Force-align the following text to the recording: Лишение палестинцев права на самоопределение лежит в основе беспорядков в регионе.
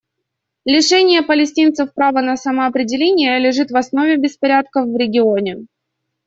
Лишение 0.65 1.21
палестинцев 1.21 1.93
права 1.93 2.21
на 2.23 2.35
самоопределение 2.35 3.37
лежит 3.37 3.69
в 3.69 3.77
основе 3.77 4.17
беспорядков 4.17 4.87
в 4.87 4.97
регионе. 4.97 5.67